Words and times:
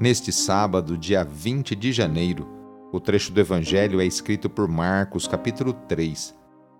Neste 0.00 0.30
sábado, 0.30 0.96
dia 0.96 1.24
20 1.24 1.74
de 1.74 1.90
janeiro, 1.90 2.46
o 2.92 3.00
trecho 3.00 3.32
do 3.32 3.40
Evangelho 3.40 4.00
é 4.00 4.06
escrito 4.06 4.48
por 4.48 4.68
Marcos, 4.68 5.26
capítulo 5.26 5.72
3, 5.72 6.36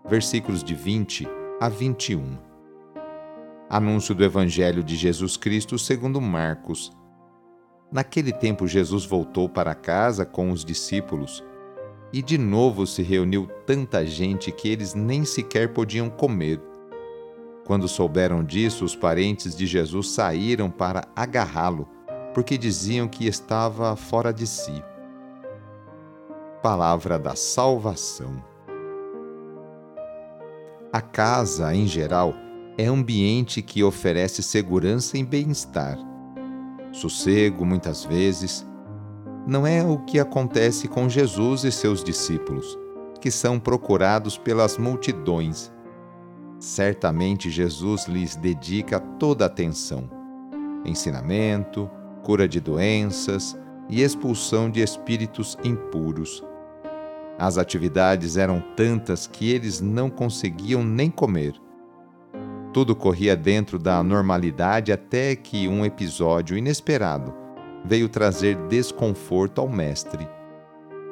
versículos 0.09 0.63
de 0.63 0.73
20 0.73 1.27
a 1.61 1.69
21. 1.69 2.39
Anúncio 3.69 4.15
do 4.15 4.23
Evangelho 4.23 4.85
de 4.85 4.95
Jesus 4.95 5.37
Cristo 5.37 5.77
segundo 5.81 6.21
Marcos. 6.21 6.93
Naquele 7.91 8.31
tempo, 8.31 8.69
Jesus 8.69 9.05
voltou 9.05 9.49
para 9.49 9.75
casa 9.75 10.25
com 10.25 10.53
os 10.53 10.65
discípulos 10.65 11.43
e 12.13 12.23
de 12.23 12.39
novo 12.39 12.87
se 12.87 13.03
reuniu 13.03 13.49
tanta 13.67 14.07
gente 14.07 14.53
que 14.53 14.69
eles 14.69 14.95
nem 14.95 15.25
sequer 15.25 15.73
podiam 15.73 16.09
comer. 16.09 16.61
Quando 17.67 17.89
souberam 17.89 18.45
disso, 18.45 18.85
os 18.85 18.95
parentes 18.95 19.57
de 19.57 19.67
Jesus 19.67 20.11
saíram 20.11 20.71
para 20.71 21.09
agarrá-lo, 21.17 21.98
porque 22.35 22.59
diziam 22.59 23.09
que 23.09 23.27
estava 23.27 23.95
fora 23.97 24.33
de 24.33 24.47
si. 24.47 24.83
Palavra 26.63 27.19
da 27.19 27.35
Salvação. 27.35 28.43
A 30.93 31.01
casa, 31.01 31.75
em 31.75 31.87
geral, 31.87 32.35
é 32.77 32.87
ambiente 32.87 33.61
que 33.61 33.85
oferece 33.85 34.43
segurança 34.43 35.19
e 35.19 35.25
bem-estar. 35.25 35.99
Sossego, 36.93 37.65
muitas 37.65 38.05
vezes, 38.05 38.67
não 39.47 39.67
é 39.67 39.83
o 39.83 39.99
que 39.99 40.19
acontece 40.19 40.89
com 40.89 41.09
Jesus 41.09 41.65
e 41.65 41.73
seus 41.73 42.03
discípulos, 42.05 42.79
que 43.21 43.31
são 43.31 43.59
procurados 43.59 44.39
pelas 44.39 44.79
multidões. 44.79 45.73
Certamente 46.59 47.51
Jesus 47.51 48.07
lhes 48.07 48.37
dedica 48.37 48.99
toda 48.99 49.45
a 49.45 49.47
atenção. 49.47 50.09
Ensinamento, 50.85 51.91
cura 52.29 52.47
de 52.47 52.61
doenças 52.61 53.59
e 53.89 54.03
expulsão 54.03 54.69
de 54.69 54.83
espíritos 54.83 55.57
impuros. 55.65 56.45
As 57.39 57.57
atividades 57.57 58.37
eram 58.37 58.63
tantas 58.77 59.27
que 59.27 59.51
eles 59.51 59.81
não 59.81 60.11
conseguiam 60.11 60.85
nem 60.85 61.11
comer. 61.11 61.55
Tudo 62.71 62.95
corria 62.95 63.35
dentro 63.35 63.79
da 63.79 64.03
normalidade 64.03 64.93
até 64.93 65.35
que 65.35 65.67
um 65.69 65.87
episódio 65.87 66.55
inesperado 66.55 67.33
veio 67.83 68.11
trazer 68.11 68.57
desconforto 68.67 69.63
ao 69.63 69.69
mestre. 69.69 70.29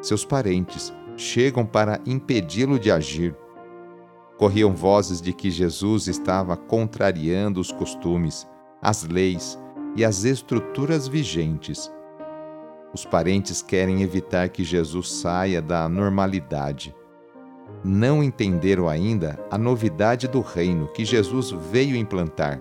Seus 0.02 0.22
parentes 0.22 0.92
chegam 1.16 1.64
para 1.64 1.98
impedi-lo 2.04 2.78
de 2.78 2.90
agir. 2.90 3.34
Corriam 4.36 4.74
vozes 4.74 5.22
de 5.22 5.32
que 5.32 5.50
Jesus 5.50 6.08
estava 6.08 6.58
contrariando 6.58 7.58
os 7.58 7.72
costumes, 7.72 8.46
as 8.82 9.02
leis 9.08 9.58
e 9.96 10.04
as 10.04 10.24
estruturas 10.24 11.08
vigentes. 11.08 11.90
Os 12.94 13.04
parentes 13.04 13.62
querem 13.62 14.02
evitar 14.02 14.48
que 14.50 14.62
Jesus 14.62 15.10
saia 15.10 15.60
da 15.60 15.88
normalidade. 15.88 16.94
Não 17.82 18.22
entenderam 18.22 18.88
ainda 18.88 19.38
a 19.50 19.58
novidade 19.58 20.28
do 20.28 20.40
reino 20.40 20.86
que 20.88 21.04
Jesus 21.04 21.50
veio 21.50 21.96
implantar. 21.96 22.60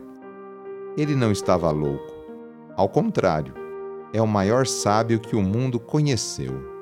Ele 0.97 1.15
não 1.15 1.31
estava 1.31 1.69
louco. 1.71 2.13
Ao 2.75 2.87
contrário, 2.87 3.53
é 4.13 4.21
o 4.21 4.27
maior 4.27 4.65
sábio 4.65 5.19
que 5.19 5.35
o 5.35 5.41
mundo 5.41 5.79
conheceu. 5.79 6.73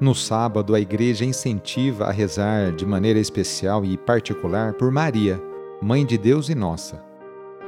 No 0.00 0.14
sábado, 0.14 0.74
a 0.74 0.80
igreja 0.80 1.24
incentiva 1.24 2.06
a 2.06 2.10
rezar 2.10 2.72
de 2.72 2.84
maneira 2.84 3.20
especial 3.20 3.84
e 3.84 3.96
particular 3.96 4.72
por 4.74 4.90
Maria, 4.90 5.40
Mãe 5.80 6.04
de 6.04 6.18
Deus 6.18 6.48
e 6.48 6.54
nossa. 6.54 7.11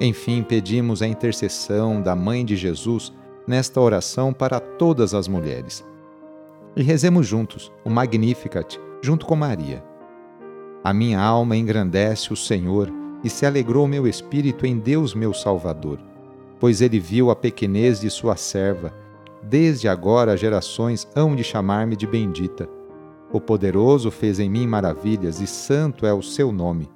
Enfim, 0.00 0.42
pedimos 0.42 1.00
a 1.00 1.06
intercessão 1.06 2.02
da 2.02 2.14
Mãe 2.14 2.44
de 2.44 2.54
Jesus 2.54 3.12
nesta 3.46 3.80
oração 3.80 4.32
para 4.32 4.60
todas 4.60 5.14
as 5.14 5.26
mulheres. 5.26 5.84
E 6.76 6.82
rezemos 6.82 7.26
juntos 7.26 7.72
o 7.84 7.88
Magnificat, 7.88 8.78
junto 9.00 9.24
com 9.24 9.34
Maria. 9.34 9.82
A 10.84 10.92
minha 10.92 11.20
alma 11.20 11.56
engrandece 11.56 12.32
o 12.32 12.36
Senhor 12.36 12.92
e 13.24 13.30
se 13.30 13.46
alegrou 13.46 13.88
meu 13.88 14.06
espírito 14.06 14.66
em 14.66 14.78
Deus 14.78 15.14
meu 15.14 15.32
Salvador, 15.32 15.98
pois 16.60 16.82
ele 16.82 17.00
viu 17.00 17.30
a 17.30 17.36
pequenez 17.36 18.00
de 18.00 18.10
sua 18.10 18.36
serva. 18.36 18.92
Desde 19.42 19.88
agora 19.88 20.36
gerações 20.36 21.08
hão 21.16 21.34
de 21.34 21.42
chamar-me 21.42 21.96
de 21.96 22.06
bendita. 22.06 22.68
O 23.32 23.40
poderoso 23.40 24.10
fez 24.10 24.38
em 24.38 24.50
mim 24.50 24.66
maravilhas 24.66 25.40
e 25.40 25.46
santo 25.46 26.04
é 26.04 26.12
o 26.12 26.22
seu 26.22 26.52
nome. 26.52 26.95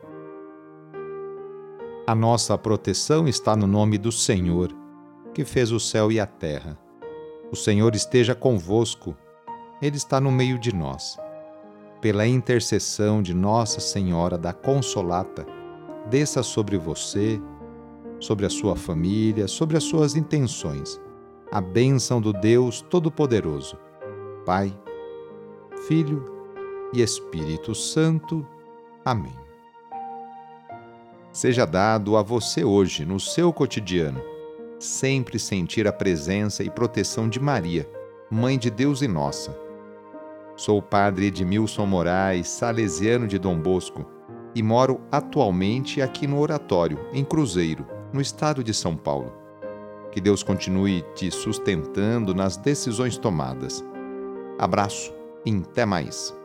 A 2.11 2.15
nossa 2.15 2.57
proteção 2.57 3.25
está 3.25 3.55
no 3.55 3.65
nome 3.65 3.97
do 3.97 4.11
Senhor, 4.11 4.75
que 5.33 5.45
fez 5.45 5.71
o 5.71 5.79
céu 5.79 6.11
e 6.11 6.19
a 6.19 6.25
terra. 6.25 6.77
O 7.49 7.55
Senhor 7.55 7.95
esteja 7.95 8.35
convosco, 8.35 9.15
Ele 9.81 9.95
está 9.95 10.19
no 10.19 10.29
meio 10.29 10.59
de 10.59 10.75
nós 10.75 11.17
pela 12.01 12.27
intercessão 12.27 13.21
de 13.21 13.33
Nossa 13.33 13.79
Senhora 13.79 14.37
da 14.37 14.51
Consolata, 14.51 15.45
desça 16.09 16.43
sobre 16.43 16.77
você, 16.77 17.41
sobre 18.19 18.45
a 18.45 18.49
sua 18.49 18.75
família, 18.75 19.47
sobre 19.47 19.77
as 19.77 19.85
suas 19.85 20.13
intenções, 20.13 20.99
a 21.49 21.61
bênção 21.61 22.19
do 22.19 22.33
Deus 22.33 22.81
Todo-Poderoso, 22.81 23.77
Pai, 24.45 24.77
Filho 25.87 26.29
e 26.93 27.01
Espírito 27.01 27.73
Santo. 27.73 28.45
Amém. 29.05 29.50
Seja 31.31 31.65
dado 31.65 32.17
a 32.17 32.21
você 32.21 32.63
hoje, 32.63 33.05
no 33.05 33.17
seu 33.17 33.53
cotidiano, 33.53 34.21
sempre 34.77 35.39
sentir 35.39 35.87
a 35.87 35.93
presença 35.93 36.61
e 36.61 36.69
proteção 36.69 37.29
de 37.29 37.39
Maria, 37.39 37.89
Mãe 38.29 38.57
de 38.57 38.69
Deus 38.69 39.01
e 39.01 39.07
nossa. 39.07 39.57
Sou 40.57 40.79
o 40.79 40.81
padre 40.81 41.27
Edmilson 41.27 41.85
Moraes, 41.85 42.49
salesiano 42.49 43.27
de 43.27 43.39
Dom 43.39 43.57
Bosco, 43.57 44.05
e 44.53 44.61
moro 44.61 44.99
atualmente 45.09 46.01
aqui 46.01 46.27
no 46.27 46.37
Oratório, 46.37 46.99
em 47.13 47.23
Cruzeiro, 47.23 47.87
no 48.11 48.19
estado 48.19 48.61
de 48.61 48.73
São 48.73 48.97
Paulo. 48.97 49.31
Que 50.11 50.19
Deus 50.19 50.43
continue 50.43 51.05
te 51.15 51.31
sustentando 51.31 52.35
nas 52.35 52.57
decisões 52.57 53.17
tomadas. 53.17 53.83
Abraço 54.59 55.13
e 55.45 55.55
até 55.55 55.85
mais. 55.85 56.40